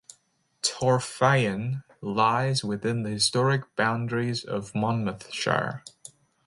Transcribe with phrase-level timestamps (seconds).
[0.63, 5.83] Torfaen lies within the historic boundaries of Monmouthshire.